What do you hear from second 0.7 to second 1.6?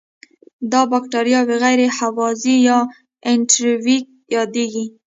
دا بکټریاوې